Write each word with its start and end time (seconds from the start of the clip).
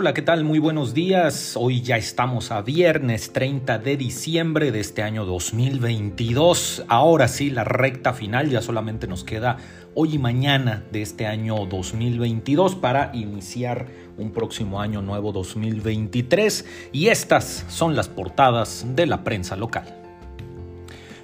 Hola, 0.00 0.14
¿qué 0.14 0.22
tal? 0.22 0.44
Muy 0.44 0.58
buenos 0.58 0.94
días. 0.94 1.58
Hoy 1.58 1.82
ya 1.82 1.98
estamos 1.98 2.52
a 2.52 2.62
viernes 2.62 3.34
30 3.34 3.76
de 3.80 3.98
diciembre 3.98 4.72
de 4.72 4.80
este 4.80 5.02
año 5.02 5.26
2022. 5.26 6.86
Ahora 6.88 7.28
sí, 7.28 7.50
la 7.50 7.64
recta 7.64 8.14
final, 8.14 8.48
ya 8.48 8.62
solamente 8.62 9.06
nos 9.06 9.24
queda 9.24 9.58
hoy 9.94 10.14
y 10.14 10.18
mañana 10.18 10.84
de 10.90 11.02
este 11.02 11.26
año 11.26 11.66
2022 11.66 12.76
para 12.76 13.10
iniciar 13.12 13.88
un 14.16 14.32
próximo 14.32 14.80
año 14.80 15.02
nuevo 15.02 15.32
2023. 15.32 16.64
Y 16.92 17.08
estas 17.08 17.66
son 17.68 17.94
las 17.94 18.08
portadas 18.08 18.86
de 18.96 19.04
la 19.04 19.22
prensa 19.22 19.54
local. 19.54 19.99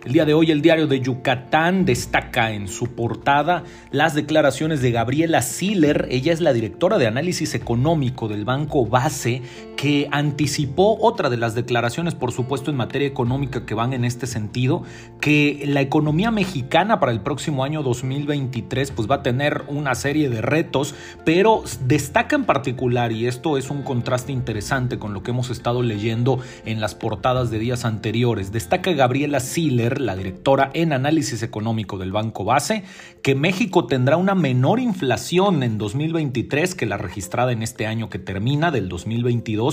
El 0.06 0.12
día 0.12 0.24
de 0.24 0.34
hoy 0.34 0.52
el 0.52 0.62
diario 0.62 0.86
de 0.86 1.00
Yucatán 1.00 1.84
destaca 1.84 2.52
en 2.52 2.68
su 2.68 2.94
portada 2.94 3.64
las 3.90 4.14
declaraciones 4.14 4.80
de 4.80 4.92
Gabriela 4.92 5.42
Siller, 5.42 6.06
ella 6.12 6.32
es 6.32 6.40
la 6.40 6.52
directora 6.52 6.96
de 6.96 7.08
análisis 7.08 7.56
económico 7.56 8.28
del 8.28 8.44
Banco 8.44 8.86
Base, 8.86 9.42
que 9.76 10.08
anticipó 10.10 10.96
otra 11.00 11.30
de 11.30 11.36
las 11.36 11.54
declaraciones, 11.54 12.14
por 12.14 12.32
supuesto, 12.32 12.70
en 12.70 12.76
materia 12.76 13.06
económica 13.06 13.66
que 13.66 13.74
van 13.74 13.92
en 13.92 14.04
este 14.04 14.26
sentido, 14.26 14.82
que 15.20 15.62
la 15.66 15.82
economía 15.82 16.30
mexicana 16.30 16.98
para 16.98 17.12
el 17.12 17.20
próximo 17.20 17.62
año 17.62 17.82
2023 17.82 18.90
pues 18.92 19.08
va 19.10 19.16
a 19.16 19.22
tener 19.22 19.64
una 19.68 19.94
serie 19.94 20.28
de 20.30 20.40
retos, 20.40 20.94
pero 21.24 21.62
destaca 21.86 22.36
en 22.36 22.44
particular, 22.44 23.12
y 23.12 23.26
esto 23.26 23.58
es 23.58 23.70
un 23.70 23.82
contraste 23.82 24.32
interesante 24.32 24.98
con 24.98 25.12
lo 25.12 25.22
que 25.22 25.30
hemos 25.30 25.50
estado 25.50 25.82
leyendo 25.82 26.40
en 26.64 26.80
las 26.80 26.94
portadas 26.94 27.50
de 27.50 27.58
días 27.58 27.84
anteriores, 27.84 28.52
destaca 28.52 28.92
Gabriela 28.92 29.40
Siller, 29.40 30.00
la 30.00 30.16
directora 30.16 30.70
en 30.72 30.92
análisis 30.92 31.42
económico 31.42 31.98
del 31.98 32.12
Banco 32.12 32.44
Base, 32.44 32.84
que 33.22 33.34
México 33.34 33.86
tendrá 33.86 34.16
una 34.16 34.34
menor 34.34 34.80
inflación 34.80 35.62
en 35.62 35.78
2023 35.78 36.74
que 36.74 36.86
la 36.86 36.96
registrada 36.96 37.52
en 37.52 37.62
este 37.62 37.86
año 37.86 38.08
que 38.08 38.18
termina, 38.18 38.70
del 38.70 38.88
2022, 38.88 39.65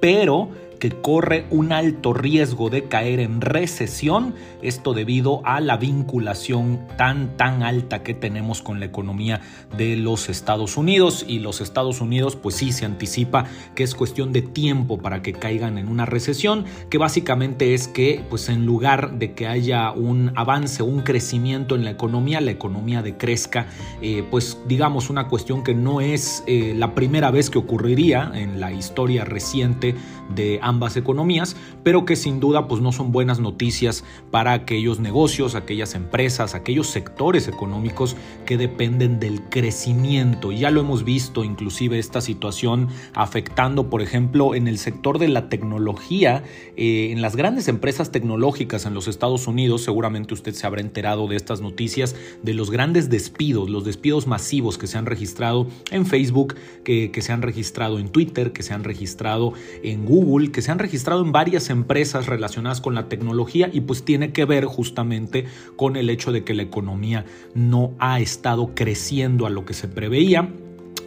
pero 0.00 0.48
que 0.78 0.90
corre 0.90 1.46
un 1.50 1.72
alto 1.72 2.12
riesgo 2.12 2.70
de 2.70 2.84
caer 2.84 3.20
en 3.20 3.40
recesión, 3.40 4.34
esto 4.62 4.94
debido 4.94 5.40
a 5.44 5.60
la 5.60 5.76
vinculación 5.76 6.80
tan 6.96 7.36
tan 7.36 7.62
alta 7.62 8.02
que 8.02 8.14
tenemos 8.14 8.62
con 8.62 8.80
la 8.80 8.86
economía 8.86 9.40
de 9.76 9.96
los 9.96 10.28
Estados 10.28 10.76
Unidos. 10.76 11.24
Y 11.26 11.38
los 11.38 11.60
Estados 11.60 12.00
Unidos 12.00 12.36
pues 12.36 12.56
sí 12.56 12.72
se 12.72 12.84
anticipa 12.84 13.44
que 13.74 13.82
es 13.82 13.94
cuestión 13.94 14.32
de 14.32 14.42
tiempo 14.42 14.98
para 14.98 15.22
que 15.22 15.32
caigan 15.32 15.78
en 15.78 15.88
una 15.88 16.06
recesión, 16.06 16.64
que 16.90 16.98
básicamente 16.98 17.74
es 17.74 17.88
que 17.88 18.24
pues 18.28 18.48
en 18.48 18.66
lugar 18.66 19.18
de 19.18 19.32
que 19.32 19.46
haya 19.46 19.92
un 19.92 20.32
avance, 20.34 20.82
un 20.82 21.00
crecimiento 21.00 21.74
en 21.74 21.84
la 21.84 21.90
economía, 21.90 22.40
la 22.40 22.50
economía 22.50 23.02
decrezca, 23.02 23.66
eh, 24.02 24.24
pues 24.30 24.58
digamos 24.66 25.10
una 25.10 25.28
cuestión 25.28 25.62
que 25.62 25.74
no 25.74 26.00
es 26.00 26.42
eh, 26.46 26.74
la 26.76 26.94
primera 26.94 27.30
vez 27.30 27.50
que 27.50 27.58
ocurriría 27.58 28.30
en 28.34 28.60
la 28.60 28.72
historia 28.72 29.24
reciente 29.24 29.94
de 30.34 30.58
ambas 30.66 30.96
economías, 30.96 31.56
pero 31.82 32.04
que 32.04 32.16
sin 32.16 32.40
duda 32.40 32.66
pues 32.66 32.82
no 32.82 32.92
son 32.92 33.12
buenas 33.12 33.38
noticias 33.38 34.04
para 34.30 34.52
aquellos 34.52 34.98
negocios, 34.98 35.54
aquellas 35.54 35.94
empresas, 35.94 36.54
aquellos 36.54 36.88
sectores 36.88 37.48
económicos 37.48 38.16
que 38.44 38.56
dependen 38.56 39.20
del 39.20 39.42
crecimiento. 39.48 40.50
Ya 40.52 40.70
lo 40.70 40.80
hemos 40.80 41.04
visto 41.04 41.44
inclusive 41.44 41.98
esta 41.98 42.20
situación 42.20 42.88
afectando, 43.14 43.88
por 43.88 44.02
ejemplo, 44.02 44.54
en 44.54 44.66
el 44.66 44.78
sector 44.78 45.18
de 45.18 45.28
la 45.28 45.48
tecnología, 45.48 46.42
eh, 46.76 47.10
en 47.12 47.22
las 47.22 47.36
grandes 47.36 47.68
empresas 47.68 48.10
tecnológicas 48.10 48.86
en 48.86 48.94
los 48.94 49.06
Estados 49.06 49.46
Unidos, 49.46 49.84
seguramente 49.84 50.34
usted 50.34 50.52
se 50.52 50.66
habrá 50.66 50.80
enterado 50.80 51.28
de 51.28 51.36
estas 51.36 51.60
noticias, 51.60 52.16
de 52.42 52.54
los 52.54 52.70
grandes 52.70 53.08
despidos, 53.08 53.70
los 53.70 53.84
despidos 53.84 54.26
masivos 54.26 54.78
que 54.78 54.88
se 54.88 54.98
han 54.98 55.06
registrado 55.06 55.68
en 55.92 56.06
Facebook, 56.06 56.56
que, 56.84 57.10
que 57.12 57.22
se 57.22 57.32
han 57.32 57.42
registrado 57.42 57.98
en 58.00 58.08
Twitter, 58.08 58.52
que 58.52 58.62
se 58.62 58.74
han 58.74 58.82
registrado 58.82 59.52
en 59.82 60.04
Google, 60.04 60.50
que 60.56 60.62
se 60.62 60.72
han 60.72 60.78
registrado 60.78 61.22
en 61.22 61.32
varias 61.32 61.68
empresas 61.68 62.28
relacionadas 62.28 62.80
con 62.80 62.94
la 62.94 63.10
tecnología 63.10 63.68
y 63.70 63.82
pues 63.82 64.06
tiene 64.06 64.32
que 64.32 64.46
ver 64.46 64.64
justamente 64.64 65.44
con 65.76 65.96
el 65.96 66.08
hecho 66.08 66.32
de 66.32 66.44
que 66.44 66.54
la 66.54 66.62
economía 66.62 67.26
no 67.52 67.92
ha 67.98 68.20
estado 68.20 68.74
creciendo 68.74 69.44
a 69.44 69.50
lo 69.50 69.66
que 69.66 69.74
se 69.74 69.86
preveía. 69.86 70.48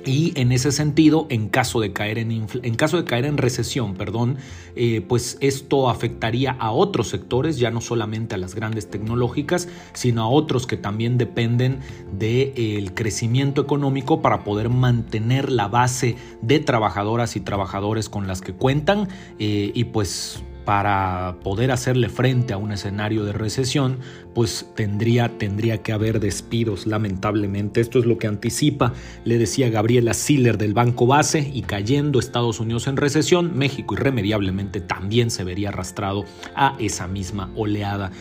Y 0.05 0.31
en 0.39 0.51
ese 0.51 0.71
sentido, 0.71 1.27
en 1.29 1.49
caso 1.49 1.81
de 1.81 1.91
caer 1.91 2.17
en, 2.17 2.31
en 2.31 2.75
caso 2.75 2.97
de 2.97 3.03
caer 3.03 3.25
en 3.25 3.37
recesión, 3.37 3.95
perdón, 3.95 4.37
eh, 4.75 5.01
pues 5.07 5.37
esto 5.41 5.89
afectaría 5.89 6.51
a 6.51 6.71
otros 6.71 7.09
sectores, 7.09 7.59
ya 7.59 7.69
no 7.69 7.81
solamente 7.81 8.35
a 8.35 8.37
las 8.37 8.55
grandes 8.55 8.89
tecnológicas, 8.89 9.67
sino 9.93 10.23
a 10.23 10.29
otros 10.29 10.67
que 10.67 10.77
también 10.77 11.17
dependen 11.17 11.79
del 12.17 12.53
de, 12.85 12.91
crecimiento 12.95 13.61
económico 13.61 14.21
para 14.21 14.43
poder 14.43 14.69
mantener 14.69 15.51
la 15.51 15.67
base 15.67 16.15
de 16.41 16.59
trabajadoras 16.59 17.35
y 17.35 17.41
trabajadores 17.41 18.09
con 18.09 18.25
las 18.25 18.41
que 18.41 18.53
cuentan 18.53 19.09
eh, 19.37 19.71
y 19.73 19.83
pues 19.85 20.43
para 20.65 21.37
poder 21.43 21.71
hacerle 21.71 22.09
frente 22.09 22.53
a 22.53 22.57
un 22.57 22.71
escenario 22.71 23.25
de 23.25 23.33
recesión, 23.33 23.97
pues 24.33 24.67
tendría, 24.75 25.37
tendría 25.37 25.81
que 25.81 25.91
haber 25.91 26.19
despidos, 26.19 26.85
lamentablemente. 26.85 27.81
Esto 27.81 27.99
es 27.99 28.05
lo 28.05 28.17
que 28.17 28.27
anticipa, 28.27 28.93
le 29.25 29.37
decía 29.37 29.69
Gabriela 29.69 30.13
Siller 30.13 30.57
del 30.57 30.73
Banco 30.73 31.07
Base, 31.07 31.49
y 31.53 31.63
cayendo 31.63 32.19
Estados 32.19 32.59
Unidos 32.59 32.87
en 32.87 32.97
recesión, 32.97 33.57
México 33.57 33.95
irremediablemente 33.95 34.81
también 34.81 35.31
se 35.31 35.43
vería 35.43 35.69
arrastrado 35.69 36.25
a 36.55 36.75
esa 36.79 37.07
misma 37.07 37.49
oleada. 37.55 38.11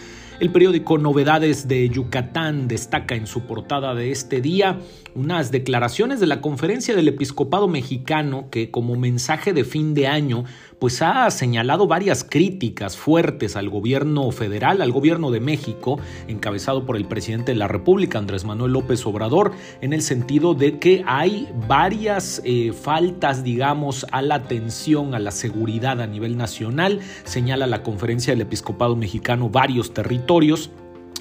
El 0.40 0.52
periódico 0.52 0.98
Novedades 0.98 1.66
de 1.66 1.88
Yucatán 1.88 2.68
destaca 2.68 3.16
en 3.16 3.26
su 3.26 3.40
portada 3.40 3.96
de 3.96 4.12
este 4.12 4.40
día 4.40 4.78
unas 5.16 5.50
declaraciones 5.50 6.20
de 6.20 6.28
la 6.28 6.40
Conferencia 6.40 6.94
del 6.94 7.08
Episcopado 7.08 7.66
Mexicano 7.66 8.46
que 8.48 8.70
como 8.70 8.94
mensaje 8.94 9.52
de 9.52 9.64
fin 9.64 9.94
de 9.94 10.06
año 10.06 10.44
pues 10.78 11.02
ha 11.02 11.28
señalado 11.32 11.88
varias 11.88 12.22
críticas 12.22 12.96
fuertes 12.96 13.56
al 13.56 13.68
gobierno 13.68 14.30
federal, 14.30 14.80
al 14.80 14.92
gobierno 14.92 15.32
de 15.32 15.40
México, 15.40 15.98
encabezado 16.28 16.86
por 16.86 16.96
el 16.96 17.06
presidente 17.06 17.50
de 17.50 17.58
la 17.58 17.66
República, 17.66 18.18
Andrés 18.18 18.44
Manuel 18.44 18.74
López 18.74 19.04
Obrador, 19.04 19.50
en 19.80 19.92
el 19.92 20.02
sentido 20.02 20.54
de 20.54 20.78
que 20.78 21.02
hay 21.04 21.48
varias 21.66 22.40
eh, 22.44 22.72
faltas, 22.72 23.42
digamos, 23.42 24.06
a 24.12 24.22
la 24.22 24.36
atención, 24.36 25.16
a 25.16 25.18
la 25.18 25.32
seguridad 25.32 26.00
a 26.00 26.06
nivel 26.06 26.36
nacional, 26.36 27.00
señala 27.24 27.66
la 27.66 27.82
Conferencia 27.82 28.32
del 28.32 28.42
Episcopado 28.42 28.94
Mexicano 28.94 29.48
varios 29.48 29.92
territorios 29.92 30.27
obligatorios 30.28 30.70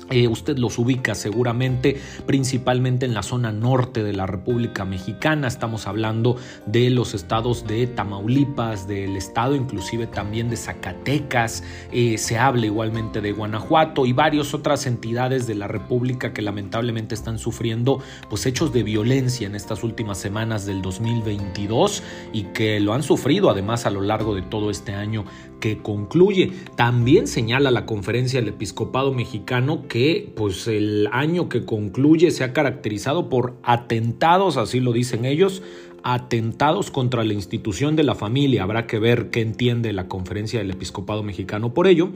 eh, 0.09 0.27
usted 0.27 0.57
los 0.57 0.79
ubica 0.79 1.15
seguramente 1.15 1.99
principalmente 2.25 3.05
en 3.05 3.13
la 3.13 3.23
zona 3.23 3.51
norte 3.51 4.03
de 4.03 4.13
la 4.13 4.25
República 4.25 4.85
Mexicana. 4.85 5.47
Estamos 5.47 5.85
hablando 5.85 6.37
de 6.65 6.89
los 6.89 7.13
estados 7.13 7.67
de 7.67 7.87
Tamaulipas, 7.87 8.87
del 8.87 9.17
estado 9.17 9.55
inclusive 9.55 10.07
también 10.07 10.49
de 10.49 10.55
Zacatecas. 10.55 11.63
Eh, 11.91 12.17
se 12.17 12.37
habla 12.37 12.65
igualmente 12.65 13.19
de 13.19 13.33
Guanajuato 13.33 14.05
y 14.05 14.13
varias 14.13 14.53
otras 14.53 14.85
entidades 14.87 15.45
de 15.45 15.55
la 15.55 15.67
República 15.67 16.31
que 16.31 16.41
lamentablemente 16.41 17.13
están 17.13 17.37
sufriendo 17.37 17.99
pues, 18.29 18.45
hechos 18.45 18.71
de 18.71 18.83
violencia 18.83 19.45
en 19.45 19.55
estas 19.55 19.83
últimas 19.83 20.17
semanas 20.17 20.65
del 20.65 20.81
2022 20.81 22.01
y 22.31 22.43
que 22.53 22.79
lo 22.79 22.93
han 22.93 23.03
sufrido 23.03 23.49
además 23.49 23.85
a 23.85 23.89
lo 23.89 24.01
largo 24.01 24.35
de 24.35 24.41
todo 24.41 24.69
este 24.69 24.93
año 24.93 25.25
que 25.59 25.79
concluye. 25.81 26.53
También 26.75 27.27
señala 27.27 27.71
la 27.71 27.85
conferencia 27.85 28.39
del 28.39 28.49
episcopado 28.49 29.11
mexicano 29.11 29.87
que 29.87 29.96
pues 30.35 30.67
el 30.67 31.07
año 31.11 31.49
que 31.49 31.65
concluye 31.65 32.31
se 32.31 32.43
ha 32.43 32.53
caracterizado 32.53 33.29
por 33.29 33.55
atentados, 33.63 34.57
así 34.57 34.79
lo 34.79 34.91
dicen 34.93 35.25
ellos, 35.25 35.61
atentados 36.03 36.91
contra 36.91 37.23
la 37.23 37.33
institución 37.33 37.95
de 37.95 38.03
la 38.03 38.15
familia. 38.15 38.63
Habrá 38.63 38.87
que 38.87 38.99
ver 38.99 39.29
qué 39.29 39.41
entiende 39.41 39.93
la 39.93 40.07
conferencia 40.07 40.59
del 40.59 40.71
episcopado 40.71 41.23
mexicano 41.23 41.73
por 41.73 41.87
ello, 41.87 42.09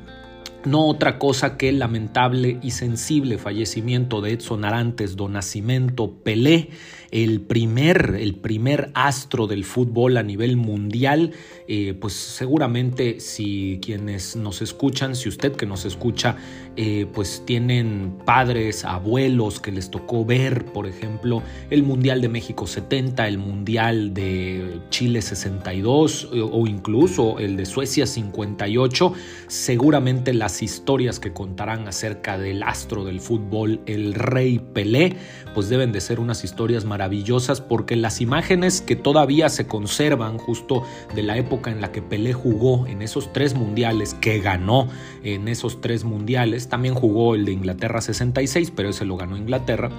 no 0.65 0.88
otra 0.88 1.19
cosa 1.19 1.57
que 1.57 1.69
el 1.69 1.80
lamentable 1.80 2.60
y 2.62 2.71
sensible 2.71 3.38
fallecimiento 3.38 4.21
de 4.21 4.33
Edson 4.33 4.65
Arantes 4.65 5.15
do 5.15 5.30
Nascimento 5.30 6.12
Pelé, 6.24 6.69
el 7.12 7.42
primer, 7.42 8.18
el 8.19 8.36
primer 8.36 8.89
astro 8.95 9.45
del 9.45 9.65
fútbol 9.65 10.18
a 10.18 10.24
nivel 10.24 10.57
mundial, 10.57 11.31
eh, 11.68 11.94
pues 11.94 12.13
seguramente 12.13 13.19
si 13.19 13.80
quienes 13.83 14.36
nos 14.36 14.63
escuchan, 14.63 15.15
si 15.15 15.30
usted 15.30 15.54
que 15.56 15.68
nos 15.68 15.86
escucha, 15.86 16.38
eh, 16.75 17.06
pues 17.13 17.44
tienen 17.45 18.18
padres, 18.25 18.83
abuelos 18.83 19.60
que 19.60 19.71
les 19.71 19.92
tocó 19.92 20.25
ver, 20.25 20.65
por 20.65 20.88
ejemplo, 20.88 21.44
el 21.69 21.83
Mundial 21.83 22.19
de 22.21 22.30
México 22.30 22.65
70, 22.65 23.27
el 23.27 23.38
Mundial 23.38 24.15
de 24.15 24.80
Chile 24.89 25.21
62 25.21 26.30
o 26.33 26.65
incluso 26.65 27.38
el 27.38 27.57
de 27.57 27.65
Suecia 27.65 28.07
58, 28.07 29.13
seguramente 29.48 30.33
las 30.33 30.52
historias 30.61 31.19
que 31.19 31.33
contarán 31.33 31.88
acerca 31.88 32.38
del 32.38 32.63
astro 32.63 33.03
del 33.03 33.19
fútbol, 33.19 33.81
el 33.85 34.13
rey 34.13 34.59
Pelé, 34.59 35.15
pues 35.53 35.69
deben 35.69 35.91
de 35.91 36.01
ser 36.01 36.19
unas 36.19 36.44
historias 36.44 36.85
maravillosas 36.85 37.61
porque 37.61 37.95
las 37.95 38.21
imágenes 38.21 38.81
que 38.81 38.95
todavía 38.95 39.50
se 39.50 39.67
conservan 39.67 40.38
justo 40.38 40.83
de 41.15 41.23
la 41.23 41.38
época 41.38 41.71
en 41.71 41.81
la 41.81 41.91
que 41.91 42.01
Pelé 42.01 42.33
jugó 42.33 42.85
en 42.88 43.01
esos 43.01 43.33
tres 43.33 43.55
mundiales, 43.55 44.13
que 44.13 44.39
ganó 44.39 44.88
en 45.23 45.47
esos 45.47 45.81
tres 45.81 46.03
mundiales, 46.03 46.67
también 46.67 46.94
jugó 46.94 47.35
el 47.35 47.45
de 47.45 47.53
Inglaterra 47.53 48.01
66, 48.01 48.71
pero 48.75 48.89
ese 48.89 49.05
lo 49.05 49.17
ganó 49.17 49.38
Inglaterra. 49.38 49.89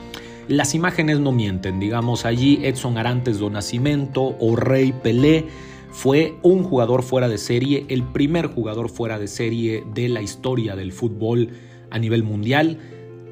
Las 0.48 0.74
imágenes 0.74 1.20
no 1.20 1.32
mienten, 1.32 1.80
digamos 1.80 2.26
allí 2.26 2.60
Edson 2.62 2.98
Arantes 2.98 3.38
do 3.38 3.48
Nascimento 3.48 4.36
o 4.38 4.56
Rey 4.56 4.92
Pelé 4.92 5.46
fue 5.94 6.34
un 6.42 6.64
jugador 6.64 7.04
fuera 7.04 7.28
de 7.28 7.38
serie, 7.38 7.86
el 7.88 8.02
primer 8.02 8.48
jugador 8.48 8.90
fuera 8.90 9.18
de 9.18 9.28
serie 9.28 9.84
de 9.94 10.08
la 10.10 10.20
historia 10.20 10.76
del 10.76 10.92
fútbol 10.92 11.50
a 11.90 11.98
nivel 11.98 12.24
mundial 12.24 12.78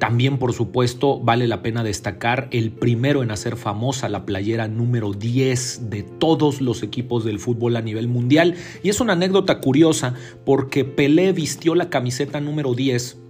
también, 0.03 0.37
por 0.37 0.51
supuesto, 0.51 1.21
vale 1.21 1.47
la 1.47 1.61
pena 1.61 1.81
destacar 1.81 2.49
el 2.51 2.73
primero 2.73 3.23
en 3.23 3.31
hacer 3.31 3.55
famosa 3.55 4.09
la 4.09 4.25
playera 4.25 4.67
número 4.67 5.13
10 5.13 5.89
de 5.89 6.03
todos 6.03 6.59
los 6.59 6.83
equipos 6.83 7.23
del 7.23 7.39
fútbol 7.39 7.77
a 7.77 7.81
nivel 7.81 8.09
mundial. 8.09 8.55
Y 8.83 8.89
es 8.89 8.99
una 8.99 9.13
anécdota 9.13 9.61
curiosa 9.61 10.13
porque 10.45 10.83
Pelé 10.83 11.31
vistió 11.31 11.73
la 11.73 11.89
camiseta 11.89 12.41
número 12.41 12.73
10 12.73 13.22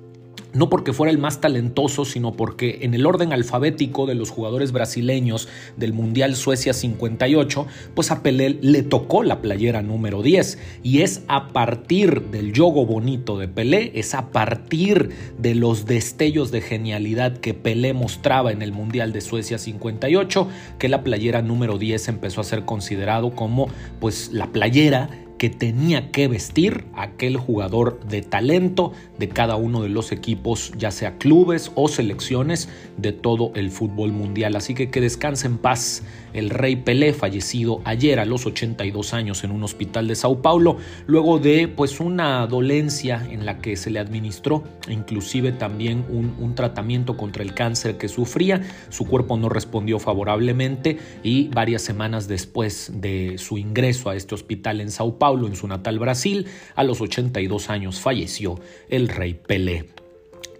no 0.53 0.69
porque 0.69 0.93
fuera 0.93 1.11
el 1.11 1.17
más 1.17 1.41
talentoso, 1.41 2.05
sino 2.05 2.33
porque 2.33 2.79
en 2.81 2.93
el 2.93 3.05
orden 3.05 3.33
alfabético 3.33 4.05
de 4.05 4.15
los 4.15 4.29
jugadores 4.29 4.71
brasileños 4.71 5.47
del 5.77 5.93
Mundial 5.93 6.35
Suecia 6.35 6.73
58, 6.73 7.67
pues 7.95 8.11
a 8.11 8.23
Pelé 8.23 8.57
le 8.61 8.83
tocó 8.83 9.23
la 9.23 9.41
playera 9.41 9.81
número 9.81 10.21
10 10.21 10.59
y 10.83 11.01
es 11.01 11.23
a 11.27 11.49
partir 11.49 12.21
del 12.23 12.53
yogo 12.53 12.85
bonito 12.85 13.37
de 13.37 13.47
Pelé, 13.47 13.91
es 13.95 14.13
a 14.13 14.31
partir 14.31 15.09
de 15.37 15.55
los 15.55 15.85
destellos 15.85 16.51
de 16.51 16.61
genialidad 16.61 17.37
que 17.37 17.53
Pelé 17.53 17.93
mostraba 17.93 18.51
en 18.51 18.61
el 18.61 18.71
Mundial 18.71 19.13
de 19.13 19.21
Suecia 19.21 19.57
58 19.57 20.47
que 20.77 20.89
la 20.89 21.03
playera 21.03 21.41
número 21.41 21.77
10 21.77 22.07
empezó 22.09 22.41
a 22.41 22.43
ser 22.43 22.65
considerado 22.65 23.31
como 23.31 23.67
pues 23.99 24.31
la 24.31 24.47
playera 24.47 25.09
que 25.43 25.49
tenía 25.49 26.09
que 26.09 26.29
vestir 26.29 26.85
aquel 26.95 27.35
jugador 27.35 27.99
de 28.07 28.21
talento 28.21 28.93
de 29.19 29.27
cada 29.27 29.57
uno 29.57 29.83
de 29.83 29.89
los 29.89 30.13
equipos, 30.13 30.71
ya 30.77 30.89
sea 30.89 31.17
clubes 31.17 31.69
o 31.75 31.89
selecciones 31.89 32.69
de 32.95 33.11
todo 33.11 33.51
el 33.53 33.69
fútbol 33.69 34.13
mundial. 34.13 34.55
Así 34.55 34.73
que 34.73 34.89
que 34.89 35.01
descanse 35.01 35.47
en 35.47 35.57
paz 35.57 36.03
el 36.31 36.49
rey 36.49 36.77
Pelé, 36.77 37.11
fallecido 37.11 37.81
ayer 37.83 38.21
a 38.21 38.25
los 38.25 38.45
82 38.45 39.13
años 39.13 39.43
en 39.43 39.51
un 39.51 39.63
hospital 39.63 40.07
de 40.07 40.15
Sao 40.15 40.41
Paulo, 40.41 40.77
luego 41.07 41.39
de 41.39 41.67
pues 41.67 41.99
una 41.99 42.47
dolencia 42.47 43.27
en 43.29 43.45
la 43.45 43.57
que 43.57 43.75
se 43.75 43.89
le 43.89 43.99
administró 43.99 44.63
inclusive 44.89 45.51
también 45.51 46.05
un, 46.09 46.35
un 46.39 46.55
tratamiento 46.55 47.17
contra 47.17 47.43
el 47.43 47.53
cáncer 47.53 47.97
que 47.97 48.07
sufría. 48.07 48.61
Su 48.89 49.05
cuerpo 49.05 49.37
no 49.37 49.49
respondió 49.49 49.99
favorablemente 49.99 50.97
y 51.21 51.49
varias 51.49 51.81
semanas 51.81 52.27
después 52.27 52.91
de 52.95 53.37
su 53.37 53.57
ingreso 53.57 54.09
a 54.09 54.15
este 54.15 54.35
hospital 54.35 54.81
en 54.81 54.91
Sao 54.91 55.17
Paulo, 55.17 55.32
en 55.47 55.55
su 55.55 55.67
natal 55.67 55.99
Brasil, 55.99 56.47
a 56.75 56.83
los 56.83 57.01
82 57.01 57.69
años 57.69 57.99
falleció 57.99 58.59
el 58.89 59.09
rey 59.09 59.33
Pelé. 59.33 60.02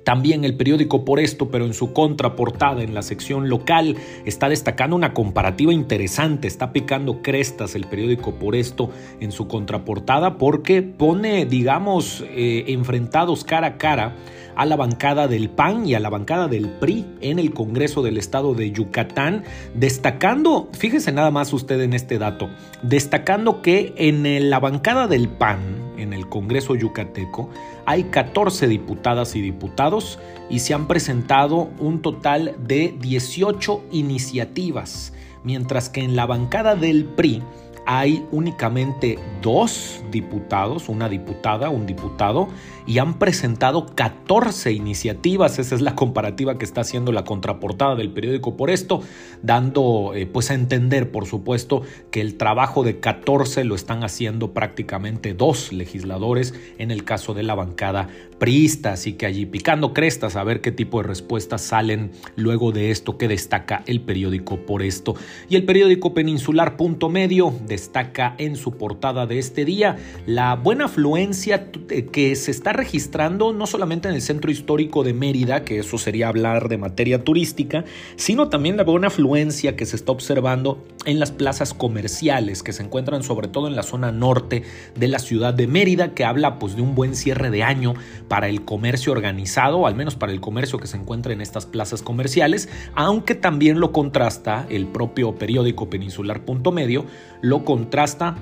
También 0.03 0.43
el 0.43 0.55
periódico 0.55 1.05
Por 1.05 1.19
esto, 1.19 1.49
pero 1.49 1.65
en 1.65 1.73
su 1.73 1.93
contraportada 1.93 2.83
en 2.83 2.93
la 2.93 3.01
sección 3.01 3.49
local, 3.49 3.97
está 4.25 4.49
destacando 4.49 4.95
una 4.95 5.13
comparativa 5.13 5.73
interesante, 5.73 6.47
está 6.47 6.71
picando 6.71 7.21
crestas 7.21 7.75
el 7.75 7.85
periódico 7.85 8.35
Por 8.35 8.55
esto 8.55 8.89
en 9.19 9.31
su 9.31 9.47
contraportada 9.47 10.37
porque 10.37 10.81
pone, 10.81 11.45
digamos, 11.45 12.23
eh, 12.29 12.65
enfrentados 12.67 13.43
cara 13.43 13.67
a 13.67 13.77
cara 13.77 14.15
a 14.55 14.65
la 14.65 14.75
bancada 14.75 15.27
del 15.27 15.49
PAN 15.49 15.87
y 15.87 15.95
a 15.95 15.99
la 15.99 16.09
bancada 16.09 16.47
del 16.47 16.69
PRI 16.69 17.05
en 17.21 17.39
el 17.39 17.53
Congreso 17.53 18.01
del 18.01 18.17
Estado 18.17 18.53
de 18.53 18.71
Yucatán, 18.71 19.43
destacando, 19.73 20.69
fíjese 20.77 21.11
nada 21.11 21.31
más 21.31 21.53
usted 21.53 21.81
en 21.81 21.93
este 21.93 22.17
dato, 22.17 22.49
destacando 22.81 23.61
que 23.61 23.93
en 23.97 24.49
la 24.49 24.59
bancada 24.59 25.07
del 25.07 25.27
PAN, 25.27 25.82
en 25.97 26.13
el 26.13 26.27
Congreso 26.27 26.75
yucateco, 26.75 27.49
hay 27.85 28.05
14 28.05 28.67
diputadas 28.67 29.35
y 29.35 29.41
diputados 29.41 30.19
y 30.49 30.59
se 30.59 30.73
han 30.73 30.87
presentado 30.87 31.69
un 31.79 32.01
total 32.01 32.55
de 32.59 32.95
18 32.99 33.83
iniciativas, 33.91 35.13
mientras 35.43 35.89
que 35.89 36.01
en 36.01 36.15
la 36.15 36.25
bancada 36.25 36.75
del 36.75 37.05
PRI 37.05 37.43
hay 37.85 38.25
únicamente 38.31 39.19
dos 39.41 40.01
diputados, 40.11 40.89
una 40.89 41.09
diputada, 41.09 41.69
un 41.69 41.85
diputado, 41.85 42.47
y 42.85 42.99
han 42.99 43.19
presentado 43.19 43.85
14 43.85 44.71
iniciativas. 44.71 45.59
Esa 45.59 45.75
es 45.75 45.81
la 45.81 45.95
comparativa 45.95 46.57
que 46.57 46.65
está 46.65 46.81
haciendo 46.81 47.11
la 47.11 47.23
contraportada 47.23 47.95
del 47.95 48.11
periódico 48.11 48.55
por 48.55 48.69
esto, 48.69 49.01
dando 49.41 50.13
eh, 50.15 50.25
pues 50.25 50.51
a 50.51 50.53
entender, 50.53 51.11
por 51.11 51.25
supuesto, 51.25 51.81
que 52.11 52.21
el 52.21 52.35
trabajo 52.37 52.83
de 52.83 52.99
14 52.99 53.63
lo 53.63 53.75
están 53.75 54.03
haciendo 54.03 54.53
prácticamente 54.53 55.33
dos 55.33 55.73
legisladores 55.73 56.53
en 56.77 56.91
el 56.91 57.03
caso 57.03 57.33
de 57.33 57.43
la 57.43 57.55
bancada 57.55 58.07
priista. 58.37 58.93
Así 58.93 59.13
que 59.13 59.25
allí 59.25 59.45
picando 59.45 59.93
crestas 59.93 60.35
a 60.35 60.43
ver 60.43 60.61
qué 60.61 60.71
tipo 60.71 61.01
de 61.01 61.07
respuestas 61.07 61.61
salen 61.61 62.11
luego 62.35 62.71
de 62.71 62.91
esto 62.91 63.17
que 63.17 63.27
destaca 63.27 63.83
el 63.87 64.01
periódico 64.01 64.57
por 64.57 64.83
esto. 64.83 65.15
Y 65.49 65.55
el 65.55 65.65
periódico 65.65 66.13
peninsular 66.13 66.77
punto 66.77 67.09
medio 67.09 67.53
destaca 67.73 68.35
en 68.37 68.55
su 68.55 68.77
portada 68.77 69.25
de 69.25 69.39
este 69.39 69.65
día. 69.65 69.97
La 70.25 70.55
buena 70.55 70.85
afluencia 70.85 71.67
eh, 71.89 72.05
que 72.05 72.35
se 72.35 72.51
está 72.51 72.71
registrando 72.71 73.51
no 73.51 73.67
solamente 73.67 74.07
en 74.07 74.15
el 74.15 74.21
centro 74.21 74.51
histórico 74.51 75.03
de 75.03 75.13
Mérida, 75.13 75.65
que 75.65 75.79
eso 75.79 75.97
sería 75.97 76.27
hablar 76.27 76.69
de 76.69 76.77
materia 76.77 77.23
turística, 77.23 77.83
sino 78.15 78.49
también 78.49 78.77
la 78.77 78.83
buena 78.83 79.07
afluencia 79.07 79.75
que 79.75 79.85
se 79.85 79.95
está 79.95 80.11
observando 80.11 80.85
en 81.05 81.19
las 81.19 81.31
plazas 81.31 81.73
comerciales 81.73 82.63
que 82.63 82.73
se 82.73 82.83
encuentran 82.83 83.23
sobre 83.23 83.47
todo 83.47 83.67
en 83.67 83.75
la 83.75 83.83
zona 83.83 84.11
norte 84.11 84.63
de 84.95 85.07
la 85.07 85.19
ciudad 85.19 85.53
de 85.53 85.67
Mérida, 85.67 86.13
que 86.13 86.25
habla 86.25 86.59
pues 86.59 86.75
de 86.75 86.81
un 86.81 86.95
buen 86.95 87.15
cierre 87.15 87.49
de 87.49 87.63
año 87.63 87.95
para 88.27 88.47
el 88.47 88.63
comercio 88.63 89.11
organizado, 89.11 89.87
al 89.87 89.95
menos 89.95 90.15
para 90.15 90.31
el 90.31 90.39
comercio 90.39 90.79
que 90.79 90.87
se 90.87 90.97
encuentra 90.97 91.33
en 91.33 91.41
estas 91.41 91.65
plazas 91.65 92.01
comerciales, 92.03 92.69
aunque 92.93 93.35
también 93.35 93.79
lo 93.79 93.91
contrasta 93.91 94.67
el 94.69 94.87
propio 94.87 95.35
periódico 95.35 95.89
peninsular 95.89 96.45
Punto 96.45 96.71
Medio, 96.71 97.05
lo 97.41 97.62
contrasta 97.63 98.35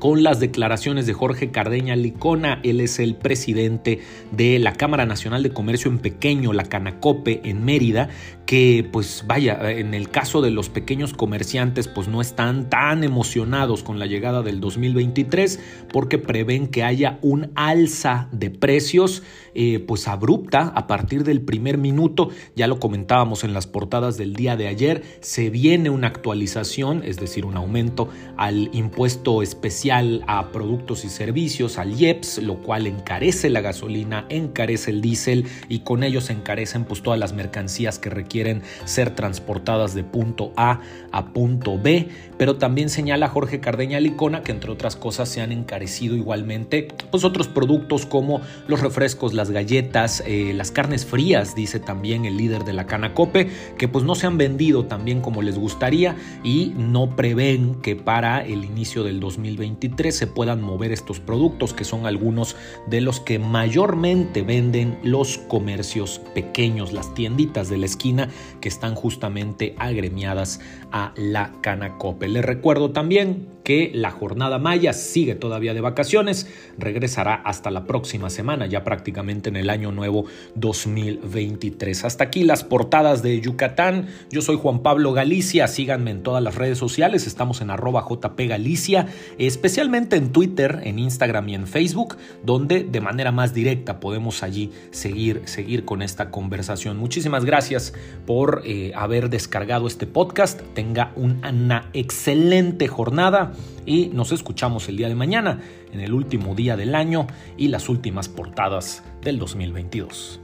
con 0.00 0.24
las 0.24 0.40
declaraciones 0.40 1.06
de 1.06 1.12
Jorge 1.12 1.50
Cardeña 1.50 1.94
Licona. 1.94 2.58
Él 2.64 2.80
es 2.80 2.98
el 2.98 3.14
presidente 3.14 4.00
de 4.32 4.58
la 4.58 4.72
Cámara 4.72 5.06
Nacional 5.06 5.42
de 5.44 5.50
Comercio 5.50 5.90
en 5.90 5.98
Pequeño, 5.98 6.52
la 6.52 6.64
Canacope, 6.64 7.42
en 7.44 7.64
Mérida, 7.64 8.08
que 8.46 8.88
pues 8.90 9.24
vaya, 9.26 9.70
en 9.70 9.94
el 9.94 10.08
caso 10.08 10.40
de 10.40 10.50
los 10.50 10.70
pequeños 10.70 11.12
comerciantes 11.12 11.86
pues 11.86 12.08
no 12.08 12.20
están 12.20 12.68
tan 12.70 13.04
emocionados 13.04 13.84
con 13.84 13.98
la 13.98 14.06
llegada 14.06 14.42
del 14.42 14.58
2023 14.58 15.60
porque 15.92 16.18
prevén 16.18 16.66
que 16.66 16.82
haya 16.82 17.18
un 17.22 17.52
alza 17.54 18.28
de 18.32 18.50
precios 18.50 19.22
eh, 19.54 19.84
pues 19.86 20.08
abrupta 20.08 20.72
a 20.74 20.86
partir 20.86 21.24
del 21.24 21.42
primer 21.42 21.76
minuto, 21.76 22.30
ya 22.56 22.66
lo 22.66 22.80
comentábamos 22.80 23.44
en 23.44 23.52
las 23.52 23.66
portadas 23.66 24.16
del 24.16 24.34
día 24.34 24.56
de 24.56 24.66
ayer, 24.66 25.02
se 25.20 25.50
viene 25.50 25.90
una 25.90 26.06
actualización, 26.06 27.02
es 27.04 27.18
decir, 27.18 27.44
un 27.44 27.56
aumento 27.56 28.08
al 28.36 28.70
impuesto 28.72 29.42
especial 29.42 29.89
a 29.92 30.50
productos 30.52 31.04
y 31.04 31.10
servicios, 31.10 31.76
al 31.76 32.00
IEPS, 32.00 32.38
lo 32.38 32.62
cual 32.62 32.86
encarece 32.86 33.50
la 33.50 33.60
gasolina, 33.60 34.24
encarece 34.28 34.90
el 34.90 35.00
diésel 35.02 35.46
y 35.68 35.80
con 35.80 36.04
ello 36.04 36.20
se 36.20 36.32
encarecen 36.32 36.84
pues 36.84 37.02
todas 37.02 37.18
las 37.18 37.32
mercancías 37.32 37.98
que 37.98 38.08
requieren 38.08 38.30
quieren 38.30 38.62
ser 38.86 39.10
transportadas 39.14 39.92
de 39.94 40.04
punto 40.04 40.52
A 40.56 40.80
a 41.12 41.26
punto 41.32 41.78
B, 41.78 42.08
pero 42.38 42.56
también 42.56 42.88
señala 42.88 43.28
Jorge 43.28 43.60
Cardeña 43.60 44.00
Licona 44.00 44.42
que 44.42 44.52
entre 44.52 44.70
otras 44.70 44.94
cosas 44.96 45.28
se 45.28 45.40
han 45.42 45.52
encarecido 45.52 46.14
igualmente 46.14 46.88
pues 47.10 47.24
otros 47.24 47.48
productos 47.48 48.06
como 48.06 48.40
los 48.68 48.80
refrescos, 48.80 49.34
las 49.34 49.50
galletas, 49.50 50.22
eh, 50.26 50.52
las 50.54 50.70
carnes 50.70 51.04
frías, 51.04 51.54
dice 51.56 51.80
también 51.80 52.24
el 52.24 52.36
líder 52.36 52.64
de 52.64 52.72
la 52.72 52.86
Canacope, 52.86 53.50
que 53.76 53.88
pues 53.88 54.04
no 54.04 54.14
se 54.14 54.28
han 54.28 54.38
vendido 54.38 54.86
tan 54.86 55.04
bien 55.04 55.20
como 55.20 55.42
les 55.42 55.58
gustaría 55.58 56.14
y 56.44 56.72
no 56.76 57.16
prevén 57.16 57.74
que 57.82 57.96
para 57.96 58.44
el 58.44 58.64
inicio 58.64 59.02
del 59.02 59.18
2024 59.18 59.79
2023 59.80 60.14
se 60.14 60.26
puedan 60.26 60.60
mover 60.60 60.92
estos 60.92 61.20
productos 61.20 61.72
que 61.72 61.84
son 61.84 62.06
algunos 62.06 62.56
de 62.86 63.00
los 63.00 63.20
que 63.20 63.38
mayormente 63.38 64.42
venden 64.42 64.98
los 65.02 65.38
comercios 65.38 66.20
pequeños, 66.34 66.92
las 66.92 67.14
tienditas 67.14 67.70
de 67.70 67.78
la 67.78 67.86
esquina 67.86 68.28
que 68.60 68.68
están 68.68 68.94
justamente 68.94 69.74
agremiadas 69.78 70.60
a 70.92 71.12
la 71.16 71.52
Canacope. 71.62 72.28
Les 72.28 72.44
recuerdo 72.44 72.90
también 72.90 73.48
que 73.64 73.90
la 73.94 74.10
jornada 74.10 74.58
maya 74.58 74.92
sigue 74.92 75.34
todavía 75.34 75.74
de 75.74 75.80
vacaciones, 75.80 76.48
regresará 76.78 77.34
hasta 77.34 77.70
la 77.70 77.84
próxima 77.84 78.30
semana, 78.30 78.66
ya 78.66 78.84
prácticamente 78.84 79.48
en 79.48 79.56
el 79.56 79.70
año 79.70 79.92
nuevo 79.92 80.24
2023. 80.54 82.04
Hasta 82.04 82.24
aquí 82.24 82.44
las 82.44 82.64
portadas 82.64 83.22
de 83.22 83.40
Yucatán. 83.40 84.08
Yo 84.30 84.42
soy 84.42 84.56
Juan 84.56 84.80
Pablo 84.80 85.12
Galicia, 85.12 85.68
síganme 85.68 86.10
en 86.10 86.22
todas 86.22 86.42
las 86.42 86.54
redes 86.54 86.78
sociales, 86.78 87.26
estamos 87.26 87.60
en 87.60 87.70
arroba 87.70 88.06
JP 88.08 88.38
Galicia, 88.48 89.06
especialmente 89.38 90.16
en 90.16 90.32
Twitter, 90.32 90.80
en 90.84 90.98
Instagram 90.98 91.48
y 91.48 91.54
en 91.54 91.66
Facebook, 91.66 92.16
donde 92.44 92.84
de 92.84 93.00
manera 93.00 93.32
más 93.32 93.54
directa 93.54 94.00
podemos 94.00 94.42
allí 94.42 94.70
seguir, 94.90 95.42
seguir 95.44 95.84
con 95.84 96.02
esta 96.02 96.30
conversación. 96.30 96.96
Muchísimas 96.96 97.44
gracias 97.44 97.92
por 98.26 98.62
eh, 98.64 98.92
haber 98.94 99.30
descargado 99.30 99.86
este 99.86 100.06
podcast. 100.06 100.60
Tenga 100.74 101.12
una 101.16 101.90
excelente 101.92 102.88
jornada 102.88 103.49
y 103.86 104.06
nos 104.08 104.32
escuchamos 104.32 104.88
el 104.88 104.96
día 104.96 105.08
de 105.08 105.14
mañana 105.14 105.60
en 105.92 106.00
el 106.00 106.12
último 106.12 106.54
día 106.54 106.76
del 106.76 106.94
año 106.94 107.26
y 107.56 107.68
las 107.68 107.88
últimas 107.88 108.28
portadas 108.28 109.02
del 109.22 109.38
2022. 109.38 110.40